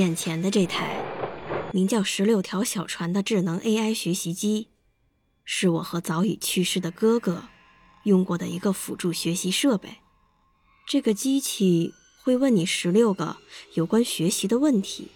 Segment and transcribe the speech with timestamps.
[0.00, 0.96] 眼前的这台
[1.74, 4.68] 名叫“十六条小船”的智能 AI 学习机，
[5.44, 7.44] 是我和早已去世的哥哥
[8.04, 9.98] 用过的一个辅助学习设备。
[10.88, 13.36] 这个机器会问你十六个
[13.74, 15.08] 有关学习的问题，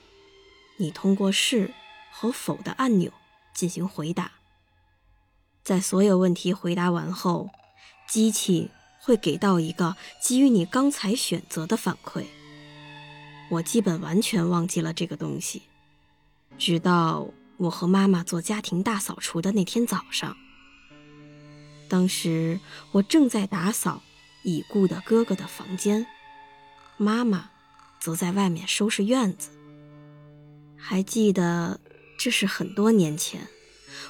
[0.76, 1.72] 你通过“是”
[2.12, 3.10] 和“否”的按钮
[3.54, 4.32] 进行回答。
[5.62, 7.48] 在所有问题回答完后，
[8.06, 8.68] 机器
[9.00, 12.26] 会给到一个基于你刚才选择的反馈。
[13.50, 15.62] 我基本完全忘记了这个东西，
[16.58, 20.36] 直到我和妈妈做家庭大扫除的那天早上。
[21.88, 22.58] 当时
[22.92, 24.02] 我正在打扫
[24.42, 26.06] 已故的哥哥的房间，
[26.96, 27.50] 妈妈
[28.00, 29.50] 则在外面收拾院子。
[30.76, 31.78] 还记得
[32.18, 33.46] 这是很多年前，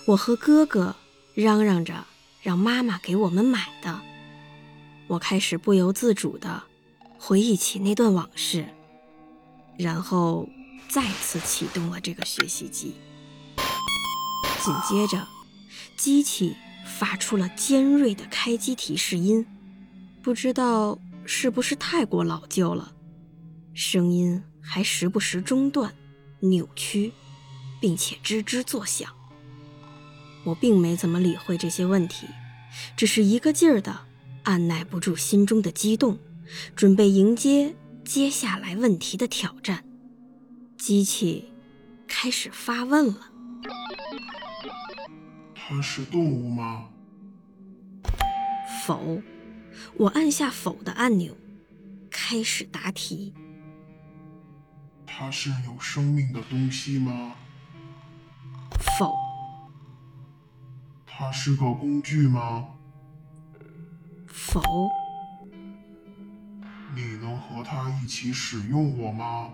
[0.07, 0.97] 我和哥哥
[1.35, 2.07] 嚷嚷着
[2.41, 4.01] 让妈妈给我们买的。
[5.09, 6.63] 我开始不由自主地
[7.19, 8.67] 回忆起那段往事。
[9.77, 10.49] 然后
[10.89, 12.95] 再次启动了这个学习机，
[14.63, 15.27] 紧接着，
[15.97, 19.47] 机器发出了尖锐的开机提示音，
[20.23, 22.93] 不知道是不是太过老旧了，
[23.73, 25.93] 声音还时不时中断、
[26.41, 27.13] 扭曲，
[27.81, 29.11] 并且吱吱作响。
[30.45, 32.27] 我并没怎么理会这些问题，
[32.97, 34.01] 只是一个劲儿的
[34.45, 36.19] 按耐不住心中的激动，
[36.77, 37.75] 准备迎接。
[38.05, 39.83] 接下来问题的挑战，
[40.77, 41.53] 机器
[42.07, 43.33] 开始发问了。
[45.55, 46.91] 它是动物吗？
[48.85, 49.21] 否。
[49.97, 51.35] 我按下否的按钮，
[52.11, 53.33] 开始答题。
[55.07, 57.35] 它是有生命的东西吗？
[58.99, 59.15] 否。
[61.07, 62.69] 它是个工具吗？
[64.27, 64.63] 否。
[66.95, 69.51] 你能和他一起使用我吗？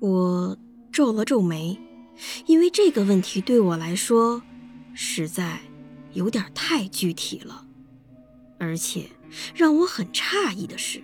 [0.00, 0.56] 我
[0.92, 1.80] 皱了皱眉，
[2.46, 4.42] 因为这个问题对我来说
[4.94, 5.60] 实在
[6.12, 7.66] 有点太具体了，
[8.58, 9.08] 而且
[9.54, 11.02] 让我很诧异的是，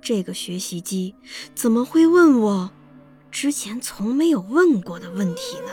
[0.00, 1.14] 这个学习机
[1.54, 2.70] 怎么会问我
[3.30, 5.70] 之前从没有问过的问题呢？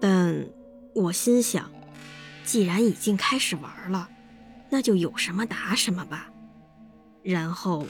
[0.00, 0.46] 但
[0.94, 1.70] 我心想，
[2.44, 4.08] 既然已经开始玩了，
[4.68, 6.31] 那就有什么答什么吧。
[7.22, 7.86] 然后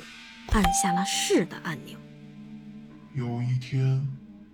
[0.50, 1.98] 按下了“是”的按钮。
[3.14, 4.06] 有一天，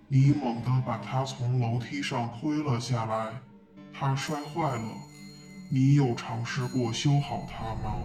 [0.08, 3.32] 你猛地把它从楼梯上推了下来，
[3.92, 4.88] 它摔坏了。
[5.70, 7.98] 你有尝试过修好它吗？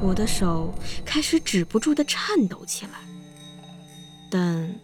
[0.00, 0.74] 我的手
[1.04, 2.92] 开始止不住的颤抖起来，
[4.30, 4.74] 但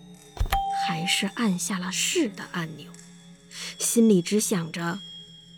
[0.86, 2.90] 还是按下了“是”的按钮，
[3.78, 4.98] 心里只想着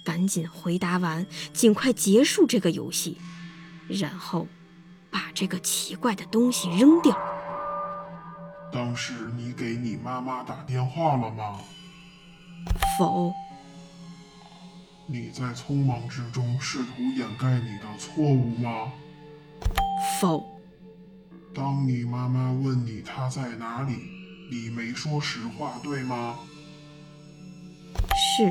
[0.04, 3.16] 赶紧回答完，尽快结束这个游戏，
[3.88, 4.46] 然后。
[5.18, 7.18] 把这个奇怪的东西扔掉。
[8.72, 11.58] 当时你给你妈妈打电话了吗？
[12.96, 13.32] 否。
[15.08, 18.92] 你在匆忙之中试图掩盖你的错误吗？
[20.20, 20.46] 否。
[21.52, 23.96] 当你妈妈问你她在哪里，
[24.52, 26.36] 你没说实话，对吗？
[28.14, 28.44] 是。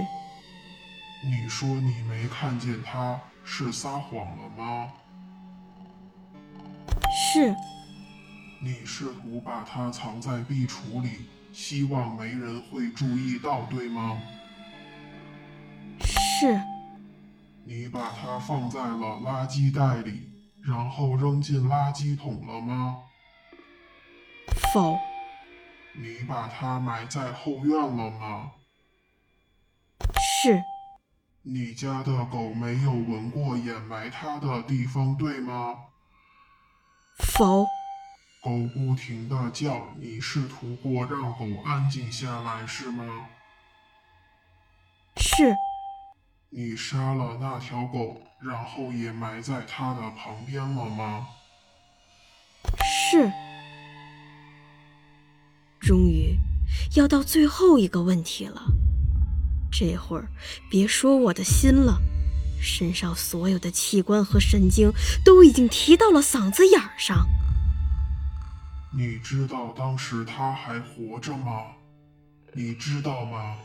[1.24, 4.92] 你说你没看见她，是撒谎了吗？
[7.34, 7.54] 是，
[8.62, 14.18] 你试图把它藏在壁橱里，希望没人会注意到，对吗？
[16.00, 16.58] 是。
[17.66, 20.30] 你把它放在了垃圾袋里，
[20.64, 23.00] 然后扔进垃圾桶了吗？
[24.74, 24.98] 否。
[25.94, 28.52] 你把它埋在后院了吗？
[30.42, 30.64] 是。
[31.44, 35.76] 你家的狗没有闻过掩埋它的地方，对吗？
[37.20, 37.66] 否。
[38.42, 43.28] 狗不停的叫，你试图过让狗安静下来，是吗？
[45.18, 45.56] 是。
[46.50, 51.28] 你杀了那条狗，然后也埋在它的旁边了吗？
[52.86, 53.30] 是。
[55.80, 56.38] 终于，
[56.96, 58.62] 要到最后一个问题了。
[59.72, 60.30] 这会儿，
[60.70, 62.00] 别说我的心了。
[62.62, 64.92] 身上所有的器官和神经
[65.24, 67.28] 都已经提到了嗓子眼儿上。
[68.96, 71.76] 你知道当时他还活着吗？
[72.54, 73.58] 你知道吗？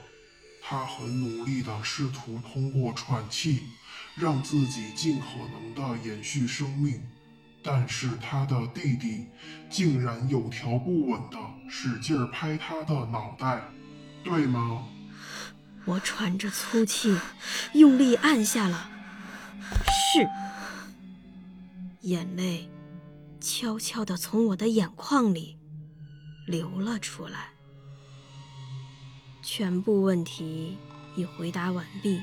[0.64, 3.62] 他很努力地试图通过喘气，
[4.14, 7.02] 让自己尽可能地延续生命，
[7.64, 9.26] 但是他的弟弟
[9.68, 13.62] 竟然有条不紊地使劲拍他的脑袋，
[14.22, 14.84] 对吗？
[15.84, 17.18] 我喘着粗气，
[17.74, 18.88] 用力按下了
[20.14, 20.28] 是，
[22.02, 22.70] 眼泪
[23.40, 25.58] 悄悄地从我的眼眶里
[26.46, 27.50] 流了出来。
[29.42, 30.78] 全部问题
[31.16, 32.22] 已回答完毕，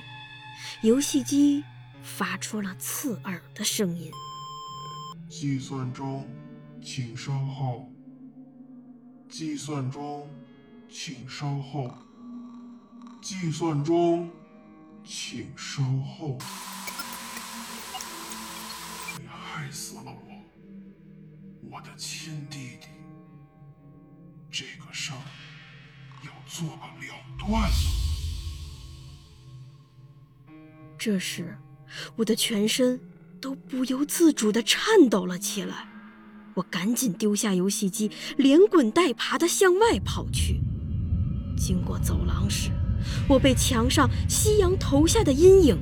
[0.81, 1.63] 游戏机
[2.01, 4.09] 发出了刺耳的声音。
[5.27, 6.25] 计算中，
[6.81, 7.91] 请稍后。
[9.27, 10.27] 计算中，
[10.89, 11.93] 请稍后。
[13.21, 14.29] 计算中，
[15.03, 16.37] 请稍后。
[19.19, 22.87] 你害死了我，我的亲弟弟。
[24.49, 25.19] 这个事儿
[26.25, 27.77] 要做个了断了。
[30.97, 31.57] 这时，
[32.15, 32.99] 我的全身
[33.39, 35.87] 都不由自主地颤抖了起来。
[36.55, 40.61] 我赶紧丢下游戏机，连滚带爬地向外跑去。
[41.55, 42.71] 经过走廊时，
[43.27, 45.77] 我被墙上夕阳投下的阴影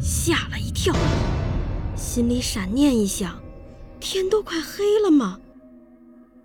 [0.00, 0.94] 吓了一跳，
[1.96, 3.40] 心里闪念一想：
[4.00, 5.40] 天都快黑了吗？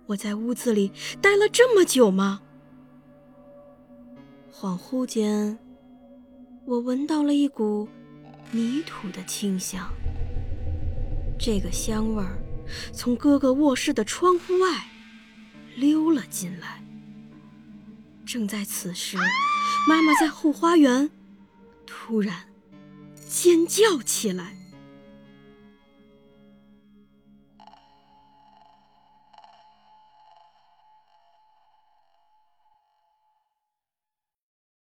[0.06, 2.42] 我在屋子里待了这么久吗？
[4.52, 5.58] 恍惚间，
[6.66, 7.88] 我闻到了一股
[8.50, 9.90] 泥土的清香。
[11.38, 12.38] 这个香味儿
[12.92, 14.86] 从哥哥卧室的窗户外
[15.76, 16.82] 溜了进来。
[18.24, 19.18] 正在此时，
[19.86, 21.10] 妈妈在后花园
[21.86, 22.48] 突然
[23.28, 24.63] 尖叫起来。